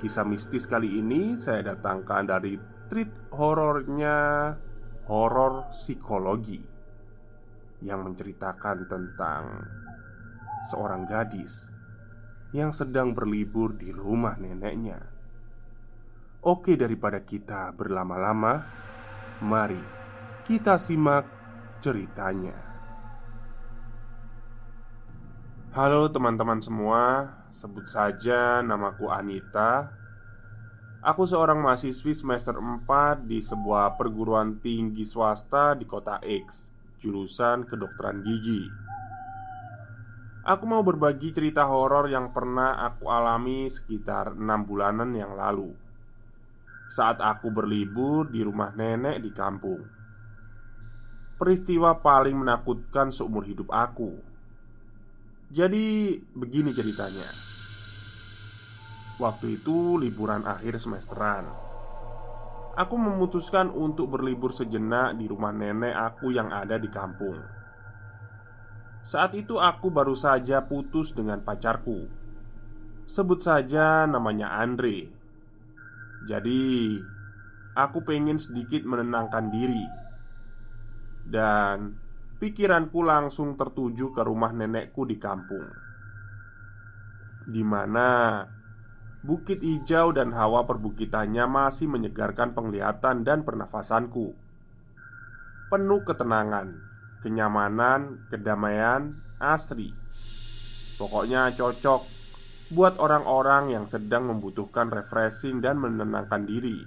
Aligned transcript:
Kisah 0.00 0.26
mistis 0.26 0.66
kali 0.66 0.98
ini 1.00 1.38
saya 1.38 1.74
datangkan 1.74 2.24
dari 2.26 2.58
treat 2.90 3.10
horornya 3.30 4.52
Horor 5.04 5.70
psikologi 5.70 6.60
Yang 7.84 8.00
menceritakan 8.10 8.78
tentang 8.88 9.44
Seorang 10.70 11.04
gadis 11.06 11.70
Yang 12.54 12.86
sedang 12.86 13.12
berlibur 13.12 13.74
di 13.74 13.90
rumah 13.90 14.38
neneknya. 14.38 15.00
Oke 16.44 16.78
daripada 16.78 17.22
kita 17.22 17.74
berlama-lama 17.74 18.64
Mari 19.42 19.94
kita 20.44 20.76
simak 20.76 21.24
ceritanya 21.80 22.73
Halo 25.74 26.06
teman-teman 26.06 26.62
semua, 26.62 27.34
sebut 27.50 27.82
saja 27.90 28.62
namaku 28.62 29.10
Anita. 29.10 29.90
Aku 31.02 31.26
seorang 31.26 31.58
mahasiswi 31.58 32.14
semester 32.14 32.54
4 32.54 33.26
di 33.26 33.42
sebuah 33.42 33.98
perguruan 33.98 34.62
tinggi 34.62 35.02
swasta 35.02 35.74
di 35.74 35.82
kota 35.82 36.22
X, 36.22 36.70
jurusan 37.02 37.66
kedokteran 37.66 38.22
gigi. 38.22 38.62
Aku 40.46 40.62
mau 40.62 40.86
berbagi 40.86 41.34
cerita 41.34 41.66
horor 41.66 42.06
yang 42.06 42.30
pernah 42.30 42.78
aku 42.78 43.10
alami 43.10 43.66
sekitar 43.66 44.38
enam 44.38 44.62
bulanan 44.62 45.10
yang 45.10 45.34
lalu. 45.34 45.74
Saat 46.86 47.18
aku 47.18 47.50
berlibur 47.50 48.30
di 48.30 48.46
rumah 48.46 48.70
nenek 48.78 49.18
di 49.18 49.34
kampung. 49.34 49.82
Peristiwa 51.34 51.98
paling 51.98 52.46
menakutkan 52.46 53.10
seumur 53.10 53.42
hidup 53.42 53.74
aku 53.74 54.33
jadi 55.54 56.18
begini 56.34 56.74
ceritanya. 56.74 57.30
Waktu 59.22 59.62
itu 59.62 59.94
liburan 60.02 60.42
akhir 60.42 60.82
semesteran. 60.82 61.46
Aku 62.74 62.98
memutuskan 62.98 63.70
untuk 63.70 64.18
berlibur 64.18 64.50
sejenak 64.50 65.14
di 65.14 65.30
rumah 65.30 65.54
nenek 65.54 65.94
aku 65.94 66.34
yang 66.34 66.50
ada 66.50 66.74
di 66.74 66.90
kampung. 66.90 67.38
Saat 69.06 69.38
itu 69.38 69.62
aku 69.62 69.94
baru 69.94 70.18
saja 70.18 70.66
putus 70.66 71.14
dengan 71.14 71.38
pacarku. 71.46 72.10
Sebut 73.06 73.38
saja 73.38 74.10
namanya 74.10 74.58
Andre. 74.58 75.06
Jadi 76.26 76.98
Aku 77.74 78.06
pengen 78.06 78.38
sedikit 78.38 78.86
menenangkan 78.86 79.50
diri. 79.50 79.82
Dan 81.26 81.98
pikiranku 82.38 83.00
langsung 83.04 83.54
tertuju 83.54 84.10
ke 84.10 84.22
rumah 84.26 84.50
nenekku 84.50 85.06
di 85.06 85.16
kampung, 85.18 85.66
di 87.46 87.62
mana 87.62 88.42
bukit 89.24 89.64
hijau 89.64 90.12
dan 90.12 90.36
hawa 90.36 90.68
perbukitannya 90.68 91.48
masih 91.48 91.88
menyegarkan 91.88 92.52
penglihatan 92.52 93.24
dan 93.24 93.42
pernafasanku. 93.46 94.36
Penuh 95.72 96.00
ketenangan, 96.04 96.76
kenyamanan, 97.24 98.28
kedamaian 98.28 99.16
asri. 99.40 99.96
Pokoknya 101.00 101.50
cocok 101.56 102.06
buat 102.70 103.00
orang-orang 103.00 103.72
yang 103.72 103.84
sedang 103.88 104.28
membutuhkan 104.28 104.92
refreshing 104.92 105.64
dan 105.64 105.80
menenangkan 105.80 106.44
diri. 106.44 106.84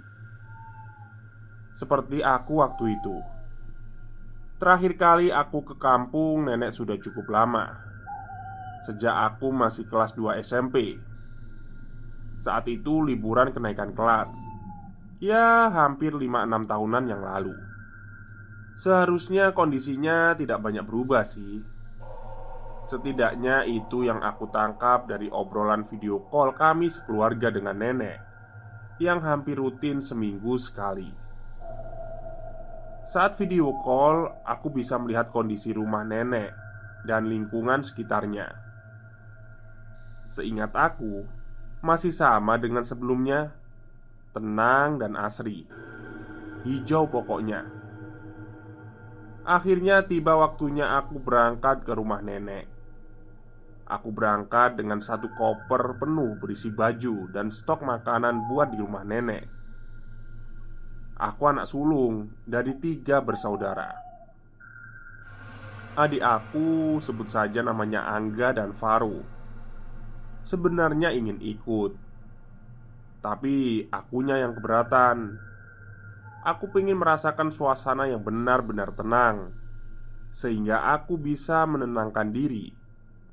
Seperti 1.78 2.25
aku 2.25 2.62
waktu 2.62 2.97
itu. 2.97 3.37
Terakhir 4.57 4.97
kali 4.97 5.29
aku 5.29 5.62
ke 5.62 5.75
kampung 5.78 6.50
nenek 6.50 6.73
sudah 6.73 6.97
cukup 6.97 7.29
lama. 7.29 7.78
Sejak 8.90 9.13
aku 9.13 9.53
masih 9.53 9.85
kelas 9.85 10.18
2 10.18 10.41
SMP 10.41 10.97
Saat 12.41 12.66
itu 12.66 13.06
liburan 13.06 13.53
kenaikan 13.53 13.94
kelas. 13.94 14.34
Ya 15.22 15.69
hampir 15.69 16.09
5-6 16.09 16.73
tahunan 16.73 17.06
yang 17.06 17.22
lalu. 17.22 17.53
Seharusnya 18.81 19.53
kondisinya 19.53 20.34
tidak 20.34 20.57
banyak 20.66 20.85
berubah 20.89 21.22
sih. 21.22 21.62
Setidaknya 22.81 23.62
itu 23.69 24.09
yang 24.09 24.25
aku 24.25 24.50
tangkap 24.50 25.06
dari 25.06 25.29
obrolan 25.29 25.85
video 25.85 26.25
call 26.34 26.57
kami 26.57 26.88
sekeluarga 26.88 27.51
dengan 27.51 27.75
nenek 27.75 28.16
Yang 28.95 29.19
hampir 29.28 29.59
rutin 29.59 30.00
seminggu 30.00 30.56
sekali 30.56 31.27
saat 33.07 33.40
video 33.40 33.72
call, 33.79 34.28
aku 34.44 34.68
bisa 34.68 35.00
melihat 35.00 35.31
kondisi 35.31 35.72
rumah 35.72 36.03
nenek 36.03 36.51
dan 37.07 37.31
lingkungan 37.31 37.79
sekitarnya. 37.79 38.51
Seingat 40.28 40.75
aku, 40.75 41.23
masih 41.79 42.12
sama 42.12 42.59
dengan 42.59 42.84
sebelumnya, 42.84 43.56
tenang 44.35 45.00
dan 45.00 45.16
asri, 45.16 45.63
hijau 46.68 47.07
pokoknya. 47.07 47.63
Akhirnya 49.47 50.03
tiba 50.03 50.35
waktunya 50.35 51.00
aku 51.00 51.24
berangkat 51.24 51.88
ke 51.88 51.95
rumah 51.95 52.19
nenek. 52.19 52.68
Aku 53.88 54.12
berangkat 54.12 54.75
dengan 54.75 55.00
satu 55.00 55.31
koper 55.31 55.95
penuh 55.95 56.36
berisi 56.36 56.68
baju 56.68 57.31
dan 57.31 57.48
stok 57.48 57.88
makanan 57.88 58.51
buat 58.51 58.68
di 58.75 58.83
rumah 58.83 59.07
nenek. 59.07 59.56
Aku 61.18 61.50
anak 61.50 61.66
sulung 61.66 62.30
dari 62.46 62.78
tiga 62.78 63.25
bersaudara. 63.25 63.90
Adik 65.98 66.22
aku 66.22 67.02
sebut 67.02 67.25
saja 67.25 67.66
namanya 67.66 68.06
Angga 68.06 68.54
dan 68.54 68.69
Faru. 68.69 69.25
Sebenarnya 70.46 71.10
ingin 71.10 71.42
ikut 71.42 71.98
Tapi 73.19 73.90
akunya 73.90 74.46
yang 74.46 74.54
keberatan. 74.54 75.42
Aku 76.46 76.69
ingin 76.78 77.02
merasakan 77.02 77.50
suasana 77.50 78.08
yang 78.08 78.22
benar-benar 78.24 78.94
tenang 78.94 79.58
Sehingga 80.30 80.94
aku 80.94 81.20
bisa 81.20 81.66
menenangkan 81.68 82.31
diri 82.31 82.72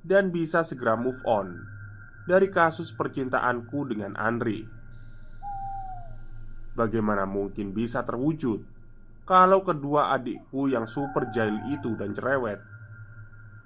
Dan 0.03 0.35
bisa 0.35 0.67
segera 0.67 0.97
move 0.99 1.21
on 1.29 1.55
Dari 2.27 2.49
kasus 2.51 2.91
percintaanku 2.97 3.87
dengan 3.93 4.19
Andri 4.19 4.74
Bagaimana 6.75 7.23
mungkin 7.23 7.71
bisa 7.71 8.03
terwujud 8.03 8.67
kalau 9.25 9.65
kedua 9.65 10.13
adikku 10.13 10.69
yang 10.69 10.85
super 10.85 11.33
jahil 11.33 11.57
itu 11.73 11.97
dan 11.97 12.13
cerewet 12.13 12.61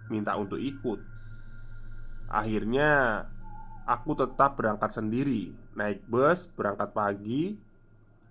minta 0.06 0.38
untuk 0.38 0.56
ikut. 0.62 1.02
Akhirnya, 2.28 3.24
aku 3.88 4.12
tetap 4.16 4.54
berangkat 4.60 4.92
sendiri, 4.92 5.52
naik 5.76 6.04
bus, 6.06 6.48
berangkat 6.52 6.92
pagi, 6.92 7.56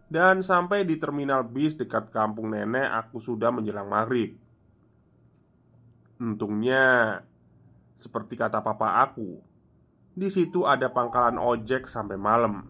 dan 0.07 0.39
sampai 0.45 0.85
di 0.85 0.95
terminal 1.01 1.43
bis 1.45 1.75
dekat 1.75 2.13
kampung 2.13 2.53
nenek. 2.53 2.87
Aku 3.05 3.17
sudah 3.19 3.49
menjelang 3.49 3.89
maghrib. 3.89 4.37
Untungnya, 6.17 7.19
seperti 7.97 8.37
kata 8.37 8.61
papa 8.61 9.01
aku, 9.05 9.41
di 10.17 10.29
situ 10.33 10.65
ada 10.65 10.89
pangkalan 10.89 11.37
ojek 11.37 11.85
sampai 11.85 12.17
malam. 12.17 12.69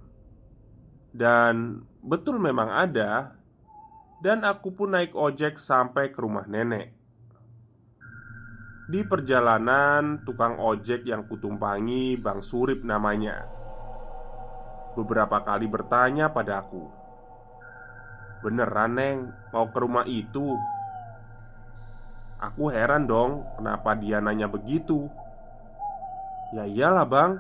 Dan 1.12 1.84
betul 2.08 2.40
memang 2.40 2.72
ada. 2.72 3.36
Dan 4.18 4.42
aku 4.42 4.74
pun 4.74 4.98
naik 4.98 5.14
ojek 5.14 5.62
sampai 5.62 6.10
ke 6.10 6.18
rumah 6.18 6.50
nenek. 6.50 6.90
Di 8.88 9.04
perjalanan, 9.06 10.24
tukang 10.24 10.58
ojek 10.64 11.04
yang 11.04 11.28
kutumpangi 11.28 12.16
Bang 12.16 12.40
Surip 12.40 12.88
namanya 12.88 13.44
Beberapa 14.96 15.44
kali 15.44 15.68
bertanya 15.68 16.32
padaku 16.32 16.88
Beneran 18.40 18.96
Neng, 18.96 19.20
mau 19.52 19.68
ke 19.68 19.78
rumah 19.84 20.08
itu? 20.08 20.56
Aku 22.40 22.72
heran 22.72 23.12
dong, 23.12 23.44
kenapa 23.60 23.92
dia 24.00 24.24
nanya 24.24 24.48
begitu 24.48 25.12
Ya 26.56 26.64
iyalah 26.64 27.04
bang, 27.04 27.32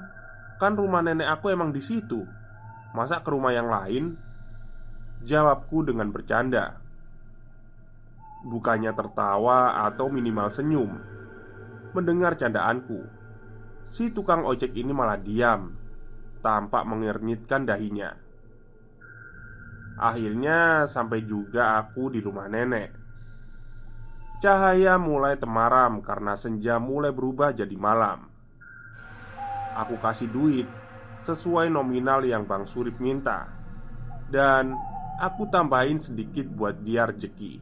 kan 0.59 0.75
rumah 0.75 0.99
nenek 0.99 1.31
aku 1.31 1.47
emang 1.47 1.71
di 1.71 1.79
situ. 1.79 2.27
Masa 2.91 3.23
ke 3.23 3.31
rumah 3.31 3.55
yang 3.55 3.71
lain? 3.71 4.19
Jawabku 5.23 5.87
dengan 5.87 6.13
bercanda. 6.13 6.81
Bukannya 8.45 8.93
tertawa 8.93 9.85
atau 9.85 10.11
minimal 10.11 10.49
senyum. 10.53 10.91
Mendengar 11.95 12.37
candaanku 12.37 13.17
Si 13.87 14.11
tukang 14.11 14.43
ojek 14.43 14.75
ini 14.75 14.91
malah 14.91 15.15
diam 15.15 15.71
Tampak 16.43 16.85
mengernyitkan 16.85 17.65
dahinya. 17.65 18.13
Akhirnya 19.97 20.85
sampai 20.85 21.25
juga 21.25 21.81
aku 21.81 22.13
di 22.13 22.21
rumah 22.21 22.45
nenek. 22.45 22.93
Cahaya 24.37 25.01
mulai 25.01 25.33
temaram 25.41 25.97
karena 26.05 26.37
senja 26.37 26.77
mulai 26.77 27.09
berubah 27.09 27.57
jadi 27.57 27.73
malam. 27.73 28.29
Aku 29.73 29.97
kasih 29.97 30.29
duit 30.29 30.69
sesuai 31.25 31.73
nominal 31.73 32.21
yang 32.21 32.45
Bang 32.45 32.69
Surip 32.69 33.01
minta. 33.01 33.49
Dan 34.29 34.77
aku 35.17 35.49
tambahin 35.49 35.97
sedikit 35.97 36.45
buat 36.45 36.77
dia 36.85 37.09
rezeki 37.09 37.59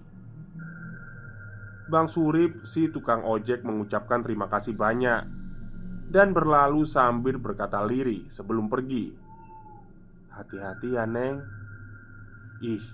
Bang 1.85 2.09
Surip 2.09 2.65
si 2.67 2.89
tukang 2.89 3.23
ojek 3.23 3.63
mengucapkan 3.63 4.25
terima 4.25 4.49
kasih 4.49 4.73
banyak 4.75 5.23
Dan 6.05 6.33
berlalu 6.33 6.85
sambil 6.85 7.41
berkata 7.41 7.81
liri 7.81 8.29
sebelum 8.29 8.69
pergi. 8.69 9.09
Hati-hati 10.29 10.93
ya 10.93 11.03
Neng. 11.09 11.41
Ih, 12.61 12.85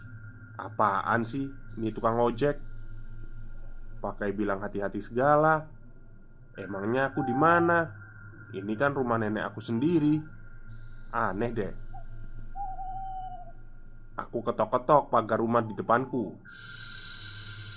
apaan 0.55 1.27
sih 1.27 1.43
ini 1.75 1.91
tukang 1.91 2.17
ojek? 2.23 2.55
Pakai 3.99 4.31
bilang 4.31 4.63
hati-hati 4.63 5.03
segala. 5.03 5.67
Emangnya 6.55 7.11
aku 7.11 7.21
di 7.27 7.35
mana? 7.35 7.91
Ini 8.55 8.73
kan 8.79 8.95
rumah 8.95 9.19
nenek 9.19 9.43
aku 9.43 9.59
sendiri. 9.59 10.15
Aneh 11.11 11.51
deh 11.51 11.90
Aku 14.21 14.45
ketok-ketok 14.45 15.09
pagar 15.09 15.41
rumah 15.41 15.65
di 15.65 15.73
depanku. 15.73 16.37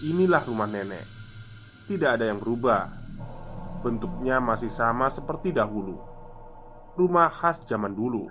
Inilah 0.05 0.45
rumah 0.45 0.69
nenek. 0.69 1.07
Tidak 1.89 2.11
ada 2.21 2.29
yang 2.29 2.37
berubah. 2.37 2.93
Bentuknya 3.81 4.41
masih 4.41 4.69
sama 4.69 5.09
seperti 5.09 5.57
dahulu. 5.57 5.97
Rumah 7.01 7.33
khas 7.33 7.65
zaman 7.65 7.97
dulu. 7.97 8.29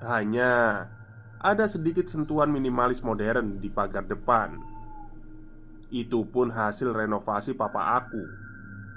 Hanya 0.00 0.84
ada 1.40 1.64
sedikit 1.68 2.08
sentuhan 2.08 2.52
minimalis 2.52 3.00
modern 3.00 3.60
di 3.60 3.68
pagar 3.72 4.04
depan. 4.04 4.60
Itu 5.88 6.28
pun 6.28 6.52
hasil 6.52 6.92
renovasi 6.92 7.56
papa 7.56 7.96
aku 7.98 8.22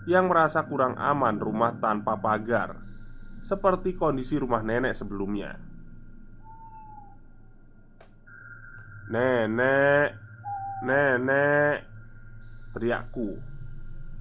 yang 0.05 0.27
merasa 0.27 0.63
kurang 0.67 0.99
aman 0.99 1.39
rumah 1.39 1.71
tanpa 1.79 2.19
pagar, 2.19 2.75
seperti 3.39 3.95
kondisi 3.95 4.35
rumah 4.35 4.59
nenek 4.59 4.91
sebelumnya. 4.91 5.72
"Nenek, 9.11 10.15
nenek!" 10.85 11.83
teriakku 12.73 13.39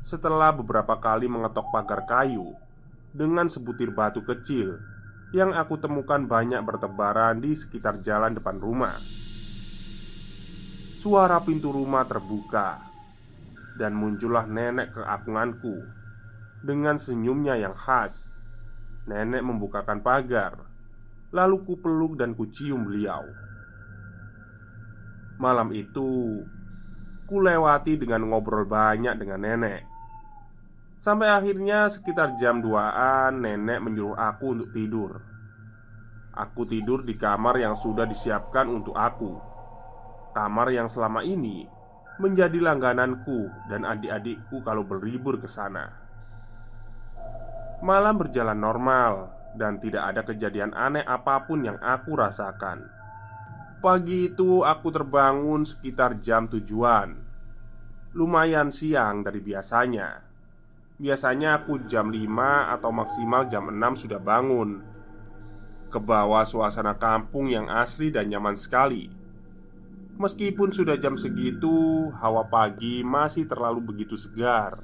setelah 0.02 0.50
beberapa 0.50 0.99
kali 0.99 1.31
mengetok 1.31 1.70
pagar 1.70 2.02
kayu 2.05 2.58
dengan 3.14 3.46
sebutir 3.46 3.94
batu 3.94 4.25
kecil 4.26 4.79
yang 5.31 5.55
aku 5.55 5.79
temukan 5.79 6.26
banyak 6.26 6.61
bertebaran 6.67 7.38
di 7.40 7.55
sekitar 7.56 8.02
jalan 8.05 8.37
depan 8.37 8.58
rumah. 8.61 8.99
Suara 11.02 11.43
pintu 11.43 11.75
rumah 11.75 12.06
terbuka 12.06 12.93
dan 13.75 13.96
muncullah 13.96 14.44
nenek 14.46 14.94
keagunganku 14.94 15.82
Dengan 16.62 17.00
senyumnya 17.00 17.58
yang 17.58 17.75
khas 17.75 18.31
Nenek 19.08 19.43
membukakan 19.43 20.05
pagar 20.05 20.62
Lalu 21.32 21.56
ku 21.67 21.75
peluk 21.81 22.20
dan 22.20 22.37
ku 22.37 22.46
cium 22.52 22.87
beliau 22.87 23.25
Malam 25.42 25.74
itu 25.74 26.38
Ku 27.26 27.42
lewati 27.42 27.98
dengan 27.98 28.30
ngobrol 28.30 28.62
banyak 28.62 29.18
dengan 29.18 29.42
nenek 29.42 29.82
Sampai 31.02 31.34
akhirnya 31.34 31.90
sekitar 31.90 32.38
jam 32.38 32.62
2an 32.62 33.42
Nenek 33.42 33.82
menyuruh 33.82 34.14
aku 34.14 34.54
untuk 34.54 34.70
tidur 34.70 35.18
Aku 36.38 36.62
tidur 36.70 37.02
di 37.02 37.18
kamar 37.18 37.58
yang 37.58 37.74
sudah 37.74 38.06
disiapkan 38.06 38.70
untuk 38.70 38.94
aku 38.94 39.34
Kamar 40.30 40.70
yang 40.70 40.86
selama 40.86 41.26
ini 41.26 41.82
menjadi 42.22 42.62
langgananku 42.62 43.50
dan 43.66 43.82
adik-adikku 43.82 44.60
kalau 44.60 44.86
berlibur 44.86 45.42
ke 45.42 45.50
sana. 45.50 45.90
Malam 47.82 48.14
berjalan 48.20 48.58
normal 48.58 49.12
dan 49.58 49.82
tidak 49.82 50.14
ada 50.14 50.22
kejadian 50.22 50.70
aneh 50.76 51.02
apa 51.02 51.42
pun 51.48 51.66
yang 51.66 51.78
aku 51.82 52.14
rasakan. 52.14 52.86
Pagi 53.82 54.31
itu 54.31 54.62
aku 54.62 54.94
terbangun 54.94 55.67
sekitar 55.67 56.23
jam 56.23 56.46
tujuan. 56.46 57.19
Lumayan 58.14 58.70
siang 58.70 59.26
dari 59.26 59.43
biasanya. 59.43 60.22
Biasanya 61.03 61.58
aku 61.58 61.91
jam 61.91 62.15
5 62.15 62.79
atau 62.79 62.94
maksimal 62.94 63.51
jam 63.51 63.67
6 63.74 64.06
sudah 64.06 64.22
bangun. 64.22 64.86
Ke 65.91 65.98
bawah 65.98 66.46
suasana 66.46 66.94
kampung 66.94 67.51
yang 67.51 67.67
asli 67.67 68.15
dan 68.15 68.31
nyaman 68.31 68.55
sekali. 68.55 69.10
Meskipun 70.15 70.70
sudah 70.70 70.94
jam 70.94 71.19
segitu, 71.19 72.06
hawa 72.22 72.46
pagi 72.46 73.03
masih 73.03 73.51
terlalu 73.51 73.82
begitu 73.82 74.15
segar. 74.15 74.79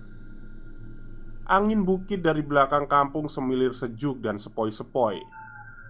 Angin 1.46 1.86
bukit 1.86 2.18
dari 2.18 2.42
belakang 2.42 2.90
kampung 2.90 3.30
semilir 3.30 3.78
sejuk 3.78 4.18
dan 4.18 4.42
sepoi-sepoi 4.42 5.37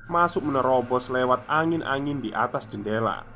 Masuk 0.09 0.49
menerobos 0.49 1.13
lewat 1.13 1.45
angin-angin 1.45 2.25
di 2.25 2.33
atas 2.33 2.65
jendela. 2.65 3.29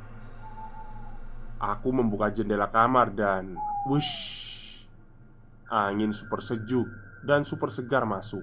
Aku 1.61 1.93
membuka 1.93 2.33
jendela 2.33 2.73
kamar 2.73 3.13
dan 3.13 3.61
Wush 3.85 4.41
Angin 5.69 6.17
super 6.17 6.41
sejuk 6.41 6.89
dan 7.29 7.45
super 7.45 7.69
segar 7.69 8.09
masuk. 8.09 8.41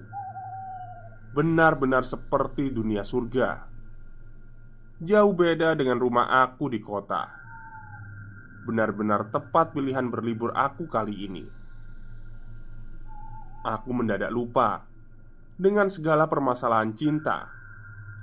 Benar-benar 1.34 2.06
seperti 2.06 2.70
dunia 2.70 3.02
surga. 3.02 3.66
Jauh 5.02 5.34
beda 5.34 5.74
dengan 5.74 5.98
rumah 5.98 6.30
aku 6.46 6.70
di 6.70 6.78
kota. 6.78 7.34
Benar-benar 8.62 9.26
tepat 9.34 9.74
pilihan 9.74 10.06
berlibur 10.06 10.54
aku 10.54 10.86
kali 10.86 11.26
ini. 11.26 11.46
Aku 13.66 13.90
mendadak 13.90 14.30
lupa 14.30 14.86
dengan 15.58 15.90
segala 15.90 16.30
permasalahan 16.30 16.94
cinta 16.94 17.59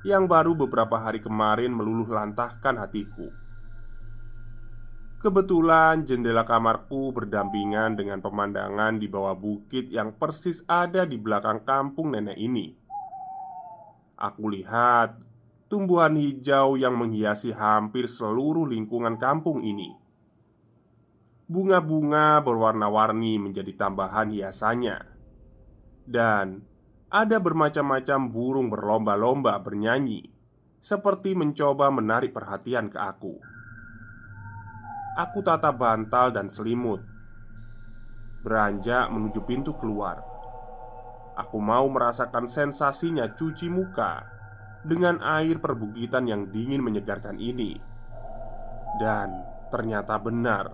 yang 0.05 0.29
baru 0.29 0.53
beberapa 0.53 0.99
hari 0.99 1.23
kemarin 1.23 1.73
meluluh 1.73 2.09
lantahkan 2.09 2.77
hatiku. 2.77 3.31
Kebetulan 5.17 6.05
jendela 6.05 6.45
kamarku 6.45 7.09
berdampingan 7.09 7.97
dengan 7.97 8.21
pemandangan 8.21 9.01
di 9.01 9.09
bawah 9.09 9.33
bukit 9.33 9.89
yang 9.89 10.13
persis 10.13 10.61
ada 10.69 11.09
di 11.09 11.17
belakang 11.17 11.65
kampung 11.65 12.13
nenek 12.13 12.37
ini. 12.37 12.77
Aku 14.17 14.49
lihat 14.49 15.17
tumbuhan 15.69 16.17
hijau 16.17 16.73
yang 16.79 16.97
menghiasi 16.97 17.51
hampir 17.53 18.07
seluruh 18.07 18.65
lingkungan 18.65 19.19
kampung 19.19 19.61
ini 19.61 19.93
Bunga-bunga 21.47 22.43
berwarna-warni 22.43 23.39
menjadi 23.39 23.71
tambahan 23.77 24.33
hiasannya 24.33 24.97
Dan 26.07 26.65
ada 27.07 27.39
bermacam-macam 27.39 28.19
burung 28.27 28.67
berlomba-lomba 28.67 29.55
bernyanyi 29.63 30.27
Seperti 30.77 31.33
mencoba 31.33 31.89
menarik 31.89 32.35
perhatian 32.35 32.91
ke 32.91 32.99
aku 32.99 33.39
Aku 35.17 35.41
tata 35.41 35.73
bantal 35.73 36.35
dan 36.35 36.51
selimut 36.53 37.17
beranjak 38.47 39.11
menuju 39.11 39.43
pintu 39.43 39.75
keluar. 39.75 40.23
Aku 41.35 41.59
mau 41.59 41.83
merasakan 41.91 42.47
sensasinya 42.47 43.27
cuci 43.35 43.67
muka 43.67 44.23
dengan 44.87 45.19
air 45.19 45.59
perbukitan 45.59 46.31
yang 46.31 46.47
dingin 46.47 46.79
menyegarkan 46.79 47.35
ini. 47.43 47.75
Dan 48.97 49.43
ternyata 49.67 50.15
benar, 50.17 50.71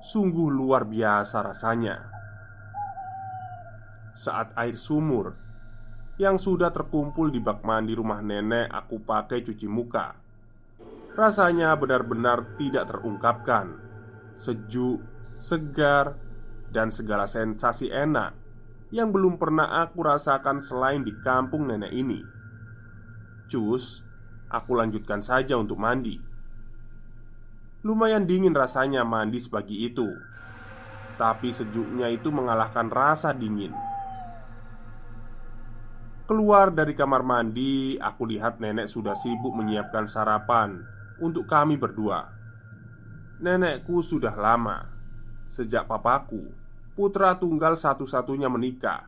sungguh 0.00 0.48
luar 0.48 0.88
biasa 0.88 1.44
rasanya. 1.44 1.96
Saat 4.16 4.56
air 4.56 4.80
sumur 4.80 5.43
yang 6.14 6.38
sudah 6.38 6.70
terkumpul 6.70 7.34
di 7.34 7.42
bak 7.42 7.66
mandi 7.66 7.98
rumah 7.98 8.22
nenek 8.22 8.70
aku 8.70 9.02
pakai 9.02 9.42
cuci 9.42 9.66
muka. 9.66 10.14
Rasanya 11.14 11.74
benar-benar 11.74 12.58
tidak 12.58 12.90
terungkapkan. 12.90 13.82
Sejuk, 14.34 15.02
segar, 15.38 16.18
dan 16.74 16.90
segala 16.90 17.30
sensasi 17.30 17.86
enak 17.86 18.34
Yang 18.90 19.08
belum 19.14 19.38
pernah 19.38 19.82
aku 19.82 20.06
rasakan 20.06 20.62
selain 20.62 21.02
di 21.02 21.10
kampung 21.22 21.66
nenek 21.66 21.90
ini. 21.90 22.22
Cus, 23.50 24.06
aku 24.46 24.70
lanjutkan 24.78 25.18
saja 25.18 25.58
untuk 25.58 25.82
mandi. 25.82 26.14
Lumayan 27.82 28.22
dingin 28.22 28.54
rasanya 28.54 29.02
mandi 29.02 29.42
sebagi 29.42 29.90
itu. 29.90 30.14
Tapi 31.18 31.50
sejuknya 31.50 32.06
itu 32.06 32.30
mengalahkan 32.30 32.86
rasa 32.86 33.34
dingin 33.34 33.74
Keluar 36.24 36.72
dari 36.72 36.96
kamar 36.96 37.20
mandi, 37.20 38.00
aku 38.00 38.24
lihat 38.24 38.56
nenek 38.56 38.88
sudah 38.88 39.12
sibuk 39.12 39.52
menyiapkan 39.52 40.08
sarapan 40.08 40.80
untuk 41.20 41.44
kami 41.44 41.76
berdua. 41.76 42.32
Nenekku 43.44 44.00
sudah 44.00 44.32
lama 44.32 44.88
sejak 45.44 45.84
papaku, 45.84 46.48
putra 46.96 47.36
tunggal 47.36 47.76
satu-satunya 47.76 48.48
menikah. 48.48 49.04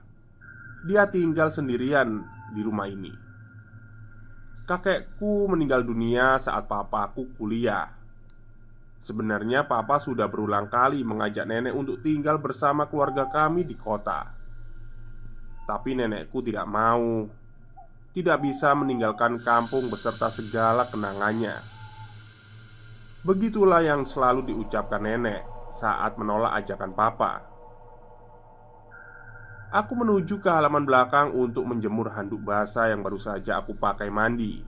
Dia 0.85 1.09
tinggal 1.09 1.49
sendirian 1.49 2.21
di 2.53 2.61
rumah 2.61 2.85
ini. 2.85 3.17
Kakekku 4.69 5.49
meninggal 5.49 5.89
dunia 5.89 6.37
saat 6.37 6.69
papaku 6.69 7.33
kuliah. 7.41 7.97
Sebenarnya, 9.01 9.65
papa 9.65 9.97
sudah 9.97 10.29
berulang 10.29 10.69
kali 10.69 11.01
mengajak 11.01 11.49
nenek 11.49 11.73
untuk 11.73 12.05
tinggal 12.05 12.37
bersama 12.37 12.85
keluarga 12.93 13.25
kami 13.25 13.65
di 13.65 13.73
kota. 13.73 14.36
Tapi 15.67 15.99
nenekku 15.99 16.39
tidak 16.47 16.65
mau. 16.71 17.27
Tidak 18.15 18.39
bisa 18.41 18.73
meninggalkan 18.73 19.43
kampung 19.43 19.91
beserta 19.91 20.31
segala 20.31 20.89
kenangannya. 20.89 21.61
Begitulah 23.27 23.83
yang 23.83 24.07
selalu 24.07 24.55
diucapkan 24.55 25.03
nenek 25.03 25.43
saat 25.69 26.15
menolak 26.15 26.63
ajakan 26.63 26.95
papa. 26.95 27.43
Aku 29.75 29.99
menuju 29.99 30.39
ke 30.39 30.47
halaman 30.47 30.87
belakang 30.87 31.35
untuk 31.35 31.67
menjemur 31.67 32.15
handuk 32.15 32.41
basah 32.47 32.89
yang 32.95 33.03
baru 33.03 33.19
saja 33.19 33.59
aku 33.59 33.75
pakai 33.75 34.09
mandi. 34.09 34.63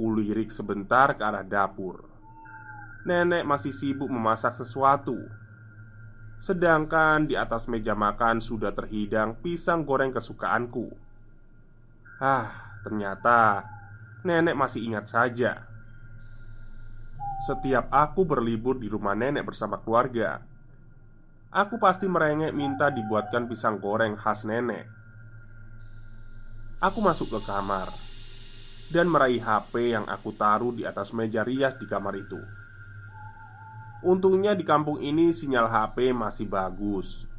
Kulirik 0.00 0.48
sebentar 0.48 1.12
ke 1.12 1.20
arah 1.20 1.44
dapur. 1.44 2.08
Nenek 3.04 3.44
masih 3.44 3.70
sibuk 3.76 4.08
memasak 4.08 4.56
sesuatu 4.56 5.20
Sedangkan 6.40 7.28
di 7.28 7.36
atas 7.36 7.68
meja 7.68 7.92
makan 7.92 8.40
sudah 8.40 8.72
terhidang 8.72 9.36
pisang 9.44 9.84
goreng 9.84 10.08
kesukaanku. 10.08 10.88
Ah, 12.16 12.80
ternyata 12.80 13.68
nenek 14.24 14.56
masih 14.56 14.88
ingat 14.88 15.04
saja. 15.12 15.68
Setiap 17.44 17.92
aku 17.92 18.24
berlibur 18.24 18.80
di 18.80 18.88
rumah 18.88 19.12
nenek 19.12 19.44
bersama 19.52 19.84
keluarga, 19.84 20.40
aku 21.52 21.76
pasti 21.76 22.08
merengek 22.08 22.56
minta 22.56 22.88
dibuatkan 22.88 23.44
pisang 23.44 23.76
goreng 23.76 24.16
khas 24.16 24.48
nenek. 24.48 24.88
Aku 26.80 27.04
masuk 27.04 27.36
ke 27.36 27.40
kamar 27.44 27.92
dan 28.88 29.12
meraih 29.12 29.44
HP 29.44 29.92
yang 29.92 30.08
aku 30.08 30.32
taruh 30.32 30.72
di 30.72 30.88
atas 30.88 31.12
meja 31.12 31.44
rias 31.44 31.76
di 31.76 31.84
kamar 31.84 32.16
itu. 32.16 32.59
Untungnya 34.00 34.56
di 34.56 34.64
kampung 34.64 34.96
ini 35.00 35.28
sinyal 35.28 35.68
HP 35.68 36.16
masih 36.16 36.48
bagus 36.48 37.30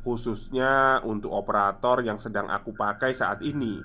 Khususnya 0.00 1.04
untuk 1.04 1.28
operator 1.36 2.00
yang 2.00 2.16
sedang 2.16 2.48
aku 2.48 2.72
pakai 2.72 3.12
saat 3.12 3.44
ini. 3.44 3.76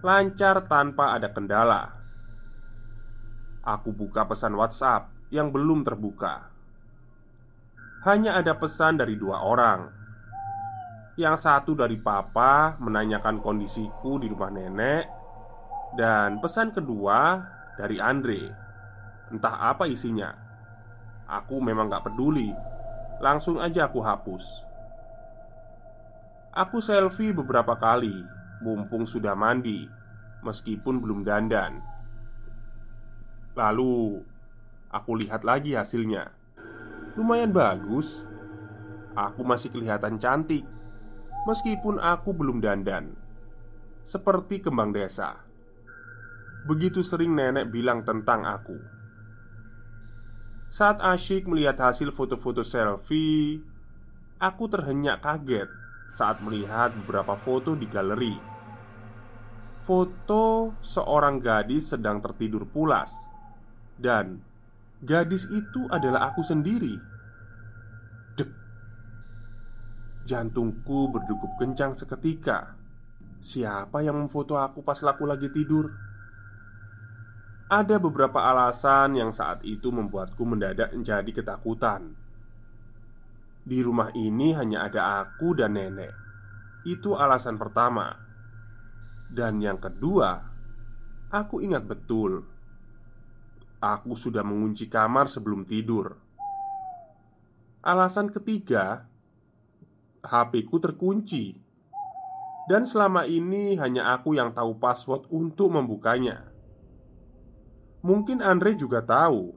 Lancar 0.00 0.64
tanpa 0.64 1.12
ada 1.12 1.28
kendala. 1.28 1.92
Aku 3.62 3.92
buka 3.92 4.24
pesan 4.24 4.56
WhatsApp 4.56 5.12
yang 5.28 5.52
belum 5.52 5.84
terbuka. 5.84 6.48
Hanya 8.08 8.40
ada 8.40 8.56
pesan 8.56 8.98
dari 8.98 9.14
dua 9.20 9.44
orang. 9.44 9.80
Yang 11.20 11.44
satu 11.44 11.76
dari 11.76 12.00
papa 12.00 12.80
menanyakan 12.80 13.36
kondisiku 13.44 14.16
di 14.16 14.32
rumah 14.32 14.48
nenek 14.48 15.04
Dan 15.92 16.40
pesan 16.40 16.72
kedua 16.72 17.36
dari 17.76 18.00
Andre. 18.00 18.42
Entah 19.28 19.70
apa 19.76 19.84
isinya 19.84 20.51
Aku 21.32 21.64
memang 21.64 21.88
gak 21.88 22.12
peduli. 22.12 22.52
Langsung 23.24 23.56
aja 23.56 23.88
aku 23.88 24.04
hapus. 24.04 24.44
Aku 26.52 26.84
selfie 26.84 27.32
beberapa 27.32 27.72
kali. 27.80 28.20
Mumpung 28.60 29.08
sudah 29.08 29.32
mandi 29.32 29.88
Meskipun 30.44 31.00
belum 31.00 31.24
dandan. 31.24 31.80
Lalu 33.56 34.20
Aku 34.92 35.16
lihat 35.16 35.40
lagi 35.40 35.72
hasilnya. 35.72 36.28
Lumayan 37.16 37.48
bagus. 37.48 38.28
Aku 39.16 39.40
masih 39.40 39.72
kelihatan 39.72 40.20
cantik 40.20 40.68
Meskipun 41.48 41.96
aku 41.96 42.36
belum 42.36 42.60
dandan. 42.60 43.16
Seperti 44.04 44.60
kembang 44.60 44.92
desa. 44.92 45.42
Begitu 46.68 47.00
sering 47.00 47.32
nenek 47.32 47.72
bilang 47.72 48.04
tentang 48.04 48.44
aku 48.44 49.01
saat 50.72 51.04
asyik 51.04 51.44
melihat 51.44 51.76
hasil 51.76 52.16
foto-foto 52.16 52.64
selfie, 52.64 53.60
aku 54.40 54.72
terhenyak 54.72 55.20
kaget 55.20 55.68
saat 56.08 56.40
melihat 56.40 56.96
beberapa 57.04 57.36
foto 57.36 57.76
di 57.76 57.84
galeri. 57.84 58.40
Foto 59.84 60.72
seorang 60.80 61.44
gadis 61.44 61.92
sedang 61.92 62.24
tertidur 62.24 62.64
pulas, 62.64 63.12
dan 64.00 64.40
gadis 65.04 65.44
itu 65.52 65.92
adalah 65.92 66.32
aku 66.32 66.40
sendiri. 66.40 66.96
Dek, 68.40 68.48
jantungku 70.24 71.12
berdegup 71.12 71.52
kencang 71.60 71.92
seketika. 71.92 72.80
Siapa 73.44 74.00
yang 74.00 74.24
memfoto 74.24 74.56
aku 74.56 74.80
pas 74.80 74.96
laku 75.04 75.28
lagi 75.28 75.52
tidur? 75.52 75.92
Ada 77.72 77.96
beberapa 77.96 78.36
alasan 78.36 79.16
yang 79.16 79.32
saat 79.32 79.64
itu 79.64 79.88
membuatku 79.88 80.44
mendadak 80.44 80.92
menjadi 80.92 81.32
ketakutan. 81.32 82.12
Di 83.64 83.80
rumah 83.80 84.12
ini 84.12 84.52
hanya 84.52 84.84
ada 84.84 85.24
aku 85.24 85.56
dan 85.56 85.80
nenek. 85.80 86.12
Itu 86.84 87.16
alasan 87.16 87.56
pertama. 87.56 88.12
Dan 89.32 89.64
yang 89.64 89.80
kedua, 89.80 90.36
aku 91.32 91.64
ingat 91.64 91.88
betul. 91.88 92.44
Aku 93.80 94.20
sudah 94.20 94.44
mengunci 94.44 94.92
kamar 94.92 95.32
sebelum 95.32 95.64
tidur. 95.64 96.12
Alasan 97.80 98.28
ketiga, 98.28 99.08
HP 100.20 100.68
ku 100.68 100.76
terkunci. 100.76 101.56
Dan 102.68 102.84
selama 102.84 103.24
ini 103.24 103.80
hanya 103.80 104.12
aku 104.12 104.36
yang 104.36 104.52
tahu 104.52 104.76
password 104.76 105.24
untuk 105.32 105.72
membukanya. 105.72 106.51
Mungkin 108.02 108.42
Andre 108.42 108.74
juga 108.74 109.02
tahu 109.02 109.54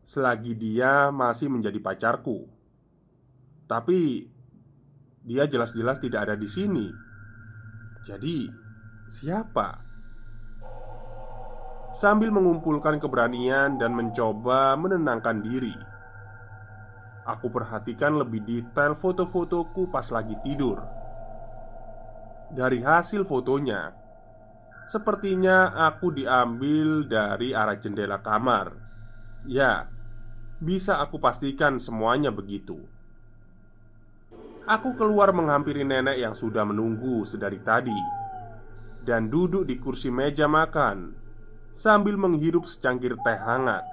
Selagi 0.00 0.56
dia 0.56 1.12
masih 1.12 1.52
menjadi 1.52 1.76
pacarku. 1.80 2.48
Tapi 3.68 4.26
Dia 5.20 5.44
jelas-jelas 5.44 6.00
tidak 6.00 6.28
ada 6.28 6.34
di 6.36 6.48
sini. 6.48 6.88
Jadi 8.04 8.48
Siapa? 9.10 9.68
Sambil 11.90 12.30
mengumpulkan 12.30 13.02
keberanian 13.02 13.74
dan 13.74 13.90
mencoba 13.90 14.78
menenangkan 14.78 15.42
diri 15.42 15.74
Aku 17.30 17.52
perhatikan 17.52 18.16
lebih 18.16 18.42
detail 18.42 18.96
foto-fotoku 18.96 19.92
pas 19.92 20.08
lagi 20.08 20.34
tidur. 20.42 20.80
Dari 22.50 22.80
hasil 22.82 23.22
fotonya 23.28 23.92
Sepertinya 24.90 25.70
aku 25.86 26.10
diambil 26.10 27.06
dari 27.06 27.54
arah 27.54 27.78
jendela 27.78 28.18
kamar. 28.18 28.74
Ya, 29.46 29.86
bisa 30.58 30.98
aku 30.98 31.22
pastikan 31.22 31.78
semuanya 31.78 32.34
begitu. 32.34 32.74
Aku 34.66 34.98
keluar 34.98 35.30
menghampiri 35.30 35.86
nenek 35.86 36.18
yang 36.18 36.34
sudah 36.34 36.66
menunggu 36.66 37.22
sedari 37.22 37.62
tadi 37.62 37.94
dan 39.06 39.30
duduk 39.30 39.62
di 39.62 39.78
kursi 39.78 40.10
meja 40.10 40.50
makan 40.50 41.14
sambil 41.70 42.18
menghirup 42.18 42.66
secangkir 42.66 43.14
teh 43.22 43.38
hangat. 43.38 43.86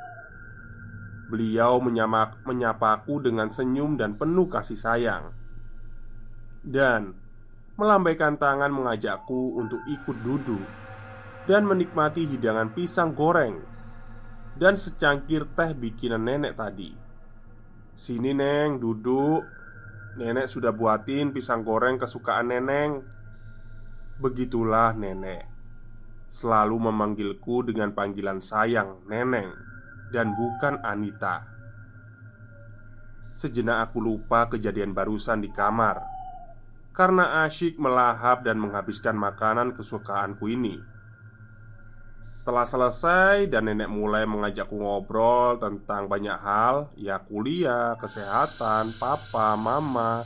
Beliau 1.30 1.78
menyamak, 1.78 2.42
menyapaku 2.42 3.22
dengan 3.22 3.54
senyum 3.54 4.00
dan 4.00 4.16
penuh 4.16 4.48
kasih 4.48 4.80
sayang 4.80 5.36
Dan 6.64 7.12
melambaikan 7.76 8.40
tangan 8.40 8.72
mengajakku 8.72 9.60
untuk 9.60 9.84
ikut 9.86 10.18
duduk 10.26 10.87
Dan 11.48 11.64
menikmati 11.64 12.28
hidangan 12.28 12.76
pisang 12.76 13.16
goreng 13.16 13.64
Dan 14.60 14.76
secangkir 14.76 15.48
teh 15.56 15.72
bikinan 15.72 16.28
nenek 16.28 16.60
tadi. 16.60 16.92
Sini 17.96 18.36
neng, 18.36 18.84
duduk. 18.84 19.48
Nenek 20.20 20.52
sudah 20.52 20.76
buatin 20.76 21.32
pisang 21.32 21.64
goreng 21.64 21.96
kesukaan 21.96 22.52
neneng. 22.52 23.00
Begitulah 24.20 24.92
nenek. 24.98 25.48
Selalu 26.28 26.92
memanggilku 26.92 27.64
dengan 27.64 27.96
panggilan 27.96 28.44
sayang 28.44 29.08
neneng 29.08 29.56
dan 30.12 30.36
bukan 30.36 30.84
Anita. 30.84 31.48
Sejenak 33.38 33.88
aku 33.88 34.02
lupa 34.02 34.50
kejadian 34.50 34.98
barusan 34.98 35.46
di 35.46 35.54
kamar. 35.54 36.02
Karena 36.92 37.46
asyik 37.46 37.78
melahap 37.78 38.42
dan 38.42 38.58
menghabiskan 38.58 39.14
makanan 39.14 39.78
kesukaanku 39.78 40.50
ini. 40.50 40.97
Setelah 42.38 42.70
selesai 42.70 43.50
dan 43.50 43.66
nenek 43.66 43.90
mulai 43.90 44.22
mengajakku 44.30 44.78
ngobrol 44.78 45.58
tentang 45.58 46.06
banyak 46.06 46.38
hal, 46.38 46.94
ya 46.94 47.18
kuliah, 47.18 47.98
kesehatan, 47.98 48.94
papa, 49.02 49.58
mama, 49.58 50.22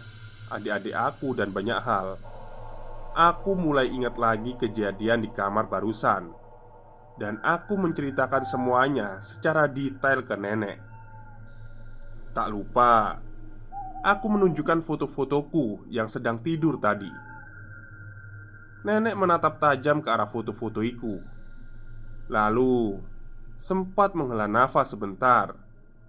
adik-adik 0.51 0.91
aku 0.91 1.31
dan 1.31 1.55
banyak 1.55 1.79
hal. 1.79 2.19
Aku 3.15 3.55
mulai 3.55 3.87
ingat 3.87 4.19
lagi 4.19 4.59
kejadian 4.59 5.23
di 5.23 5.31
kamar 5.31 5.71
barusan 5.71 6.35
dan 7.15 7.39
aku 7.47 7.79
menceritakan 7.79 8.43
semuanya 8.43 9.23
secara 9.23 9.71
detail 9.71 10.27
ke 10.27 10.35
nenek. 10.35 10.83
Tak 12.35 12.51
lupa, 12.51 13.23
aku 14.03 14.27
menunjukkan 14.27 14.83
foto-fotoku 14.83 15.87
yang 15.87 16.11
sedang 16.11 16.43
tidur 16.43 16.75
tadi. 16.75 17.11
Nenek 18.83 19.15
menatap 19.15 19.63
tajam 19.63 20.03
ke 20.03 20.11
arah 20.11 20.27
foto-foto 20.27 20.83
itu, 20.83 21.23
lalu 22.31 23.03
sempat 23.59 24.15
menghela 24.15 24.47
nafas 24.47 24.95
sebentar 24.95 25.59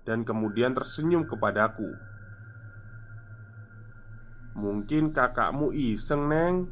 dan 0.07 0.23
kemudian 0.23 0.71
tersenyum 0.71 1.27
kepadaku. 1.27 1.91
Mungkin 4.55 5.11
kakakmu 5.11 5.75
iseng, 5.75 6.31
Neng. 6.31 6.71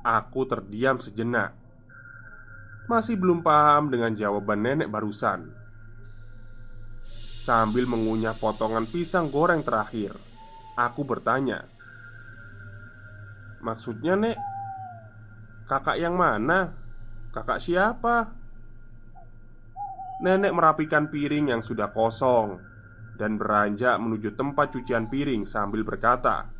Aku 0.00 0.48
terdiam 0.48 0.96
sejenak 0.96 1.58
masih 2.88 3.20
belum 3.20 3.44
paham 3.44 3.92
dengan 3.92 4.16
jawaban 4.16 4.64
nenek 4.64 4.88
barusan. 4.88 5.52
Sambil 7.36 7.84
mengunyah 7.84 8.32
potongan 8.32 8.88
pisang 8.88 9.28
goreng 9.28 9.60
terakhir, 9.60 10.16
aku 10.72 11.04
bertanya, 11.04 11.68
"Maksudnya, 13.60 14.16
Nek, 14.16 14.36
kakak 15.68 16.00
yang 16.00 16.16
mana? 16.16 16.87
Kakak 17.34 17.60
siapa?" 17.62 18.34
Nenek 20.18 20.50
merapikan 20.50 21.06
piring 21.06 21.54
yang 21.54 21.62
sudah 21.62 21.94
kosong 21.94 22.58
dan 23.14 23.38
beranjak 23.38 23.94
menuju 24.02 24.34
tempat 24.34 24.74
cucian 24.74 25.06
piring 25.06 25.46
sambil 25.46 25.86
berkata, 25.86 26.50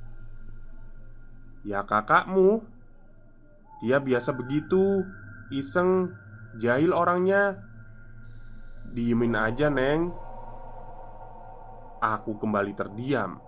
"Ya, 1.67 1.83
kakakmu. 1.83 2.63
Dia 3.83 3.99
biasa 3.99 4.31
begitu." 4.35 5.03
Iseng 5.49 6.13
Jahil 6.61 6.93
orangnya 6.93 7.57
Diemin 8.93 9.33
aja 9.33 9.73
neng 9.73 10.13
Aku 12.05 12.37
kembali 12.37 12.77
terdiam 12.77 13.41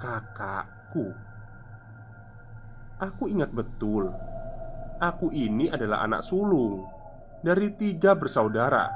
Kakakku 0.00 1.12
Aku 2.96 3.28
ingat 3.28 3.52
betul 3.52 4.08
Aku 5.04 5.28
ini 5.36 5.68
adalah 5.68 6.00
anak 6.00 6.24
sulung 6.24 6.80
Dari 7.44 7.76
tiga 7.76 8.16
bersaudara. 8.16 8.88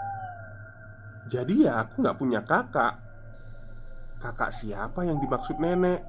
Jadi 1.29 1.69
ya 1.69 1.85
aku 1.85 2.01
gak 2.01 2.17
punya 2.17 2.41
kakak. 2.41 2.97
Kakak 4.17 4.49
siapa 4.57 5.05
yang 5.05 5.21
dimaksud 5.21 5.61
nenek? 5.61 6.01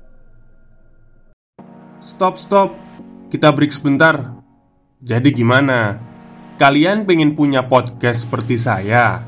Stop, 2.00 2.40
stop. 2.40 2.72
Kita 3.28 3.52
break 3.52 3.76
sebentar. 3.76 4.40
Jadi 5.04 5.36
gimana? 5.36 6.00
Kalian 6.56 7.04
pengen 7.04 7.36
punya 7.36 7.68
podcast 7.68 8.24
seperti 8.24 8.56
saya? 8.56 9.20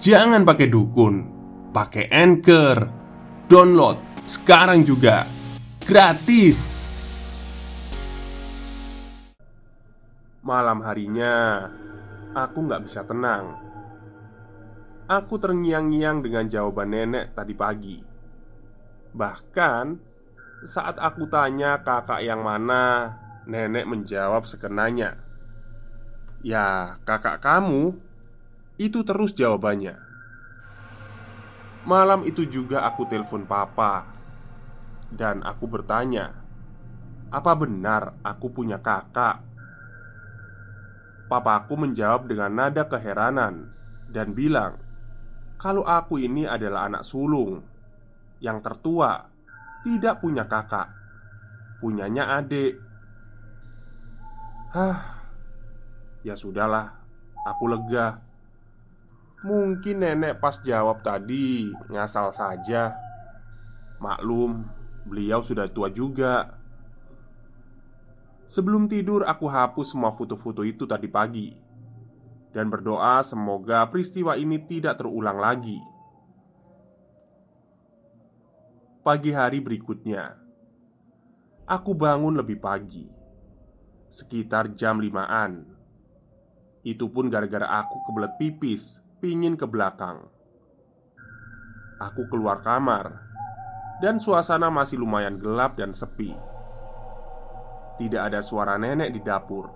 Jangan 0.00 0.48
pakai 0.48 0.72
dukun 0.72 1.28
Pakai 1.76 2.08
Anchor. 2.08 2.88
Download 3.44 4.24
sekarang 4.24 4.88
juga. 4.88 5.28
Gratis 5.84 6.81
Malam 10.42 10.82
harinya. 10.82 11.70
Aku 12.34 12.66
nggak 12.66 12.82
bisa 12.82 13.06
tenang. 13.06 13.54
Aku 15.06 15.38
terngiang-ngiang 15.38 16.18
dengan 16.18 16.50
jawaban 16.50 16.90
nenek 16.90 17.30
tadi 17.38 17.54
pagi. 17.54 17.98
Bahkan 19.14 19.84
Saat 20.66 20.98
aku 20.98 21.26
tanya 21.26 21.82
kakak 21.82 22.22
yang 22.22 22.40
mana 22.40 23.14
Nenek 23.44 23.84
menjawab 23.84 24.48
sekenanya 24.48 25.20
Ya 26.40 26.96
kakak 27.04 27.44
kamu? 27.44 27.98
Itu 28.80 29.04
terus 29.04 29.36
jawabannya. 29.36 30.00
Malam 31.84 32.24
itu 32.24 32.48
juga 32.48 32.88
aku 32.88 33.04
telepon 33.04 33.44
papa 33.44 34.08
Dan 35.12 35.44
aku 35.44 35.68
bertanya 35.68 36.32
Apa 37.28 37.52
benar 37.52 38.16
aku 38.24 38.48
punya 38.48 38.80
kakak? 38.80 39.51
Papaku 41.32 41.80
menjawab 41.80 42.28
dengan 42.28 42.52
nada 42.52 42.84
keheranan 42.84 43.72
Dan 44.12 44.36
bilang 44.36 44.76
Kalau 45.56 45.80
aku 45.88 46.20
ini 46.20 46.44
adalah 46.44 46.92
anak 46.92 47.08
sulung 47.08 47.64
Yang 48.44 48.58
tertua 48.68 49.32
Tidak 49.80 50.20
punya 50.20 50.44
kakak 50.44 50.92
Punyanya 51.80 52.36
adik 52.36 52.92
Hah, 54.72 55.20
ya 56.24 56.32
sudahlah, 56.32 56.96
aku 57.44 57.68
lega. 57.68 58.24
Mungkin 59.44 60.00
nenek 60.00 60.40
pas 60.40 60.64
jawab 60.64 61.04
tadi 61.04 61.68
ngasal 61.92 62.32
saja. 62.32 62.96
Maklum, 64.00 64.64
beliau 65.04 65.44
sudah 65.44 65.68
tua 65.68 65.92
juga. 65.92 66.61
Sebelum 68.52 68.84
tidur, 68.84 69.24
aku 69.24 69.48
hapus 69.48 69.96
semua 69.96 70.12
foto-foto 70.12 70.60
itu 70.60 70.84
tadi 70.84 71.08
pagi. 71.08 71.56
Dan 72.52 72.68
berdoa 72.68 73.24
semoga 73.24 73.80
peristiwa 73.88 74.36
ini 74.36 74.60
tidak 74.68 75.00
terulang 75.00 75.40
lagi. 75.40 75.80
Pagi 79.00 79.32
hari 79.32 79.64
berikutnya, 79.64 80.36
aku 81.64 81.96
bangun 81.96 82.38
lebih 82.38 82.60
pagi 82.60 83.08
Sekitar 84.12 84.76
jam 84.76 85.00
limaan. 85.00 85.64
Itu 86.84 87.08
pun 87.08 87.32
gara-gara 87.32 87.80
aku 87.80 88.04
kebelet 88.04 88.36
pipis 88.36 89.00
Pingin 89.24 89.56
ke 89.56 89.64
belakang. 89.64 90.28
Aku 91.98 92.28
keluar 92.28 92.60
kamar 92.60 93.16
Dan 94.04 94.20
suasana 94.20 94.68
masih 94.68 95.00
lumayan 95.00 95.40
gelap 95.40 95.80
dan 95.80 95.96
sepi 95.96 96.51
Tidak 98.00 98.22
ada 98.22 98.40
suara 98.40 98.80
nenek 98.80 99.12
di 99.12 99.20
dapur 99.20 99.68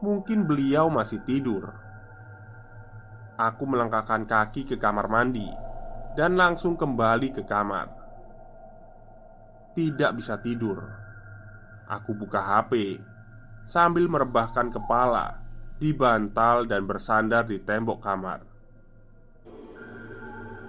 Mungkin 0.00 0.48
beliau 0.48 0.88
masih 0.88 1.20
tidur 1.24 1.68
Aku 3.40 3.64
melangkahkan 3.64 4.28
kaki 4.28 4.68
ke 4.68 4.76
kamar 4.76 5.08
mandi 5.08 5.48
Dan 6.16 6.36
langsung 6.36 6.76
kembali 6.76 7.32
ke 7.32 7.42
kamar 7.44 7.88
Tidak 9.72 10.10
bisa 10.16 10.36
tidur 10.40 10.84
Aku 11.90 12.14
buka 12.14 12.38
HP 12.38 13.00
sambil 13.66 14.10
merebahkan 14.10 14.70
kepala 14.74 15.40
di 15.80 15.96
bantal 15.96 16.68
dan 16.68 16.84
bersandar 16.84 17.48
di 17.48 17.56
tembok 17.56 17.98
kamar. 18.04 18.40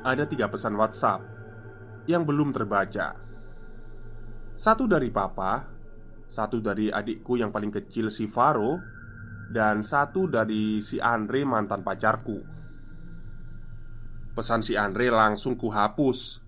Ada 0.02 0.26
tiga 0.26 0.48
pesan 0.48 0.80
WhatsApp 0.80 1.22
yang 2.08 2.26
belum 2.26 2.56
terbaca. 2.56 3.18
Satu 4.56 4.88
dari 4.90 5.12
papa, 5.12 5.68
satu 6.32 6.63
dari 6.63 6.88
adikku 6.88 7.36
yang 7.36 7.52
paling 7.52 7.76
kecil 7.76 8.08
si 8.08 8.32
Faro, 8.32 8.80
dan 9.52 9.84
satu 9.84 10.32
dari 10.32 10.80
si 10.80 10.96
Andre 11.04 11.44
mantan 11.44 11.84
pacarku. 11.84 12.39
Pesan 14.32 14.63
si 14.63 14.80
Andre 14.80 15.12
langsung 15.12 15.60
kuhapus. 15.60 16.39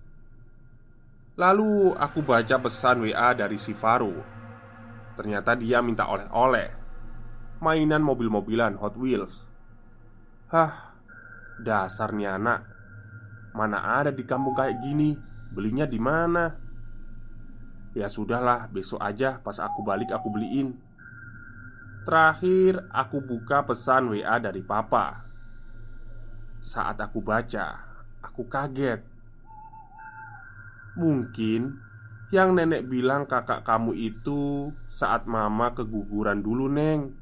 Lalu 1.33 1.97
aku 1.97 2.21
baca 2.21 2.61
pesan 2.61 3.09
WA 3.09 3.33
dari 3.33 3.57
si 3.57 3.73
Faro 3.73 4.13
Ternyata 5.17 5.57
dia 5.57 5.81
minta 5.81 6.05
oleh-oleh 6.05 6.69
Mainan 7.57 8.05
mobil-mobilan 8.05 8.77
Hot 8.77 8.93
Wheels 8.93 9.49
Hah 10.53 10.93
Dasar 11.57 12.13
nih 12.13 12.37
anak 12.37 12.61
Mana 13.57 13.81
ada 13.81 14.13
di 14.13 14.21
kampung 14.29 14.53
kayak 14.53 14.77
gini 14.85 15.17
Belinya 15.49 15.89
di 15.89 15.97
mana? 15.97 16.62
Ya 17.93 18.09
sudahlah, 18.09 18.69
besok 18.73 18.97
aja 19.01 19.37
pas 19.41 19.61
aku 19.61 19.85
balik 19.85 20.09
aku 20.09 20.33
beliin 20.33 20.73
Terakhir, 22.03 22.83
aku 22.91 23.23
buka 23.23 23.63
pesan 23.63 24.11
WA 24.11 24.41
dari 24.41 24.65
papa 24.65 25.23
Saat 26.59 26.99
aku 26.99 27.21
baca, 27.21 27.85
aku 28.25 28.49
kaget 28.49 29.05
Mungkin 30.97 31.93
yang 32.33 32.57
nenek 32.57 32.89
bilang 32.89 33.29
kakak 33.29 33.61
kamu 33.61 33.93
itu 33.93 34.73
saat 34.89 35.29
mama 35.29 35.69
keguguran 35.77 36.41
dulu, 36.41 36.65
Neng. 36.65 37.13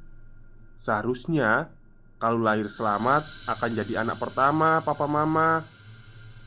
Seharusnya 0.79 1.67
kalau 2.15 2.39
lahir 2.39 2.71
selamat 2.71 3.27
akan 3.43 3.69
jadi 3.75 4.07
anak 4.07 4.23
pertama 4.23 4.79
papa 4.79 5.12
mama. 5.12 5.67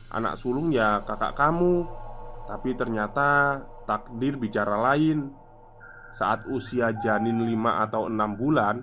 Anak 0.09 0.41
sulung 0.41 0.73
ya 0.73 1.05
kakak 1.05 1.37
kamu. 1.37 1.85
Tapi 2.49 2.73
ternyata 2.73 3.61
takdir 3.85 4.37
bicara 4.37 4.75
lain. 4.91 5.31
Saat 6.11 6.47
usia 6.47 6.95
janin 6.95 7.43
5 7.43 7.85
atau 7.89 8.07
6 8.07 8.39
bulan, 8.39 8.81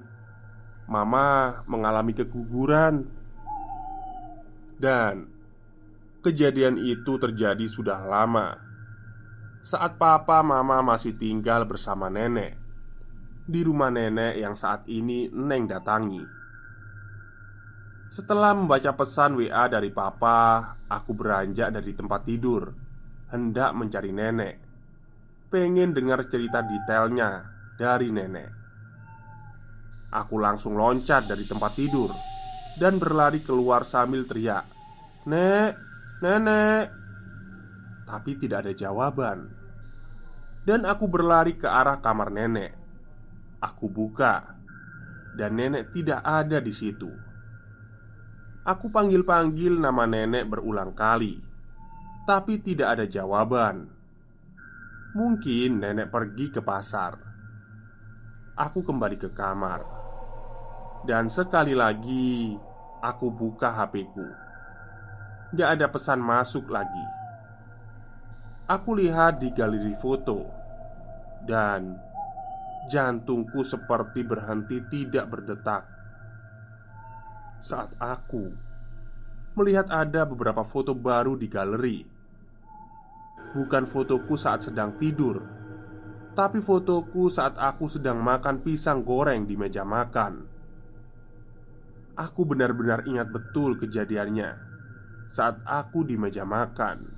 mama 0.88 1.60
mengalami 1.66 2.12
keguguran. 2.14 3.08
Dan 4.78 5.30
kejadian 6.22 6.78
itu 6.78 7.18
terjadi 7.18 7.66
sudah 7.70 8.02
lama 8.02 8.72
saat 9.62 9.94
papa 9.94 10.42
mama 10.42 10.82
masih 10.82 11.14
tinggal 11.14 11.62
bersama 11.62 12.10
nenek 12.10 12.58
di 13.46 13.62
rumah 13.62 13.94
nenek 13.94 14.42
yang 14.42 14.58
saat 14.58 14.82
ini 14.90 15.30
Neng 15.30 15.70
datangi. 15.70 16.22
Setelah 18.10 18.58
membaca 18.58 18.90
pesan 18.92 19.38
WA 19.38 19.70
dari 19.70 19.94
papa, 19.94 20.74
aku 20.90 21.14
beranjak 21.14 21.70
dari 21.70 21.94
tempat 21.94 22.26
tidur, 22.26 22.74
hendak 23.30 23.70
mencari 23.72 24.10
nenek. 24.10 24.54
Pengen 25.52 25.92
dengar 25.92 26.24
cerita 26.32 26.64
detailnya 26.64 27.44
dari 27.76 28.08
nenek. 28.08 28.50
Aku 30.08 30.40
langsung 30.40 30.80
loncat 30.80 31.28
dari 31.28 31.44
tempat 31.44 31.76
tidur 31.76 32.08
dan 32.80 32.96
berlari 32.96 33.44
keluar 33.44 33.84
sambil 33.84 34.24
teriak, 34.24 34.64
"Nek, 35.28 35.76
nenek!" 36.24 36.88
tapi 38.08 38.40
tidak 38.40 38.64
ada 38.64 38.72
jawaban. 38.72 39.52
Dan 40.64 40.88
aku 40.88 41.04
berlari 41.04 41.60
ke 41.60 41.68
arah 41.68 42.00
kamar 42.00 42.32
nenek. 42.32 42.72
Aku 43.60 43.92
buka, 43.92 44.56
dan 45.36 45.60
nenek 45.60 45.92
tidak 45.92 46.24
ada 46.24 46.64
di 46.64 46.72
situ. 46.72 47.12
Aku 48.64 48.88
panggil-panggil 48.88 49.76
nama 49.76 50.08
nenek 50.08 50.48
berulang 50.48 50.96
kali, 50.96 51.44
tapi 52.24 52.56
tidak 52.64 52.96
ada 52.96 53.04
jawaban. 53.04 53.91
Mungkin 55.12 55.84
nenek 55.84 56.08
pergi 56.08 56.48
ke 56.48 56.64
pasar. 56.64 57.20
Aku 58.56 58.80
kembali 58.80 59.20
ke 59.20 59.28
kamar, 59.32 59.84
dan 61.04 61.28
sekali 61.28 61.76
lagi 61.76 62.56
aku 63.04 63.28
buka 63.28 63.76
HP-ku. 63.76 64.28
Gak 65.52 65.68
ada 65.76 65.86
pesan 65.92 66.20
masuk 66.24 66.72
lagi. 66.72 67.22
Aku 68.72 68.94
lihat 68.94 69.42
di 69.42 69.50
galeri 69.50 69.92
foto 69.98 70.46
Dan 71.42 71.98
Jantungku 72.86 73.66
seperti 73.66 74.22
berhenti 74.22 74.78
tidak 74.86 75.26
berdetak 75.34 75.82
Saat 77.58 77.90
aku 77.98 78.46
Melihat 79.58 79.90
ada 79.90 80.22
beberapa 80.22 80.62
foto 80.62 80.94
baru 80.94 81.34
di 81.34 81.50
galeri 81.50 82.11
Bukan 83.52 83.84
fotoku 83.84 84.34
saat 84.40 84.64
sedang 84.64 84.96
tidur 84.96 85.44
Tapi 86.32 86.64
fotoku 86.64 87.28
saat 87.28 87.60
aku 87.60 87.84
sedang 87.92 88.24
makan 88.24 88.64
pisang 88.64 89.04
goreng 89.04 89.44
di 89.44 89.60
meja 89.60 89.84
makan. 89.84 90.48
Aku 92.16 92.48
benar-benar 92.48 93.04
ingat 93.04 93.28
betul 93.28 93.76
kejadiannya 93.76 94.56
Saat 95.28 95.60
aku 95.68 96.04
di 96.04 96.16
meja 96.16 96.48
makan. 96.48 97.08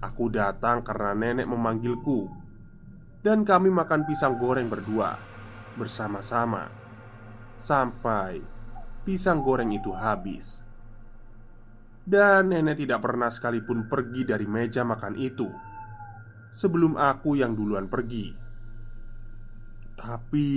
Aku 0.00 0.28
datang 0.28 0.84
karena 0.84 1.12
nenek 1.16 1.48
memanggilku 1.48 2.28
Dan 3.24 3.48
kami 3.48 3.72
makan 3.72 4.04
pisang 4.04 4.36
goreng 4.36 4.68
berdua 4.68 5.16
Bersama-sama 5.76 6.68
Sampai 7.56 8.44
pisang 9.08 9.40
goreng 9.40 9.72
itu 9.72 9.94
habis 9.94 10.65
Dan 12.06 12.54
nenek 12.54 12.86
tidak 12.86 13.02
pernah 13.02 13.26
sekalipun 13.28 13.90
pergi 13.90 14.22
dari 14.22 14.46
meja 14.46 14.86
makan 14.86 15.18
itu 15.18 15.50
Sebelum 16.54 16.94
aku 16.94 17.34
yang 17.34 17.58
duluan 17.58 17.90
pergi 17.90 18.30
Tapi 19.98 20.48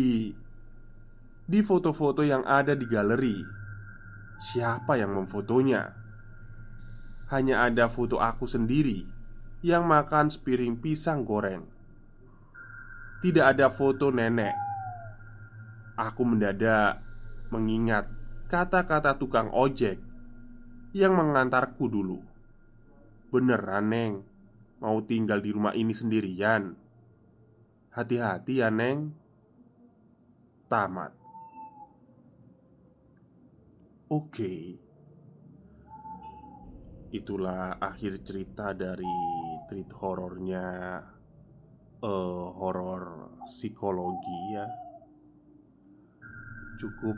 Di 1.49 1.59
foto-foto 1.65 2.21
yang 2.21 2.45
ada 2.45 2.77
di 2.77 2.85
galeri 2.85 3.41
Siapa 4.39 4.95
yang 4.95 5.17
memfotonya? 5.17 5.99
Hanya 7.29 7.67
ada 7.67 7.91
foto 7.91 8.17
aku 8.17 8.47
sendiri 8.47 9.03
yang 9.59 9.83
makan 9.83 10.31
sepiring 10.31 10.79
pisang 10.79 11.27
goreng. 11.27 11.67
Tidak 13.19 13.43
ada 13.43 13.67
foto 13.67 14.07
nenek. 14.07 14.55
Aku 15.99 16.23
mendadak 16.23 17.03
mengingat 17.51 18.07
kata-kata 18.47 19.19
tukang 19.19 19.51
ojek 19.51 19.99
yang 20.95 21.13
mengantarku 21.17 21.85
dulu. 21.89 22.17
Beneran, 23.29 23.85
Neng, 23.89 24.13
mau 24.81 24.97
tinggal 25.05 25.41
di 25.41 25.49
rumah 25.53 25.73
ini 25.77 25.93
sendirian. 25.93 26.73
Hati-hati 27.93 28.53
ya, 28.61 28.69
Neng. 28.73 29.13
Tamat. 30.69 31.13
Oke. 34.09 34.53
Itulah 37.09 37.77
akhir 37.81 38.21
cerita 38.21 38.73
dari 38.73 39.17
treat 39.65 39.89
horornya 39.97 40.65
uh, 42.05 42.47
horor 42.53 43.33
psikologi 43.49 44.41
ya 44.53 44.65
cukup 46.79 47.17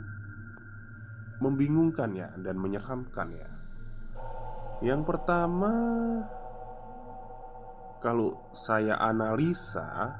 membingungkan 1.38 2.10
ya 2.18 2.28
dan 2.42 2.58
menyeramkan 2.58 3.30
ya. 3.30 3.51
Yang 4.82 5.02
pertama 5.06 5.72
kalau 8.02 8.34
saya 8.50 8.98
analisa 8.98 10.18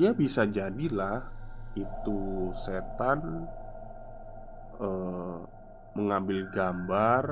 ya 0.00 0.16
bisa 0.16 0.48
jadilah 0.48 1.28
itu 1.76 2.48
setan 2.56 3.44
uh, 4.80 5.44
mengambil 5.92 6.48
gambar 6.48 7.22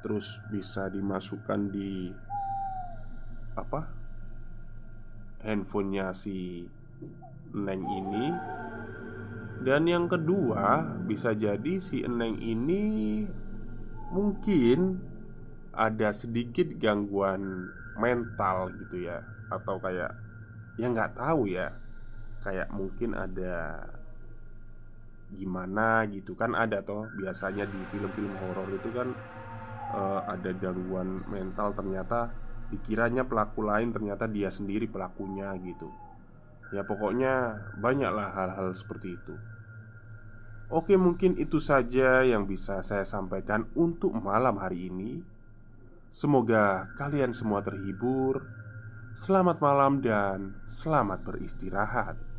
terus 0.00 0.40
bisa 0.48 0.88
dimasukkan 0.88 1.60
di 1.68 2.08
apa 3.52 3.84
handphonenya 5.44 6.16
si 6.16 6.64
Neng 7.52 7.84
ini. 7.84 8.26
Dan 9.60 9.84
yang 9.84 10.08
kedua 10.08 10.88
bisa 11.04 11.36
jadi 11.36 11.76
si 11.84 12.00
Neng 12.08 12.40
ini 12.40 12.84
mungkin 14.10 14.98
ada 15.70 16.10
sedikit 16.10 16.66
gangguan 16.76 17.70
mental 17.94 18.74
gitu 18.84 19.06
ya 19.06 19.22
atau 19.50 19.78
kayak 19.78 20.10
ya 20.78 20.86
nggak 20.90 21.14
tahu 21.14 21.46
ya 21.46 21.70
kayak 22.42 22.68
mungkin 22.74 23.14
ada 23.14 23.86
gimana 25.30 26.04
gitu. 26.10 26.34
Kan 26.34 26.58
ada 26.58 26.82
toh 26.82 27.06
biasanya 27.14 27.66
di 27.66 27.80
film-film 27.94 28.34
horor 28.42 28.68
itu 28.74 28.90
kan 28.90 29.08
uh, 29.94 30.26
ada 30.26 30.50
gangguan 30.58 31.22
mental. 31.30 31.70
Ternyata 31.74 32.34
dikiranya 32.70 33.26
pelaku 33.26 33.62
lain 33.62 33.94
ternyata 33.94 34.26
dia 34.26 34.50
sendiri 34.50 34.90
pelakunya 34.90 35.54
gitu. 35.62 35.86
Ya 36.74 36.86
pokoknya 36.86 37.58
banyaklah 37.78 38.30
hal-hal 38.30 38.74
seperti 38.74 39.18
itu 39.18 39.34
Oke 40.70 40.94
mungkin 40.94 41.34
itu 41.34 41.58
saja 41.58 42.22
yang 42.22 42.46
bisa 42.46 42.78
saya 42.86 43.02
sampaikan 43.02 43.66
untuk 43.74 44.14
malam 44.14 44.54
hari 44.62 44.86
ini. 44.86 45.18
Semoga 46.14 46.94
kalian 46.94 47.34
semua 47.34 47.58
terhibur. 47.58 48.46
Selamat 49.18 49.58
malam 49.58 49.98
dan 49.98 50.54
selamat 50.70 51.26
beristirahat 51.26 52.29